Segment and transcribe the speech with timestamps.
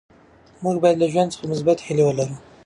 [0.63, 2.35] موږ باید له ژوند څخه مثبتې هیلې ولرو.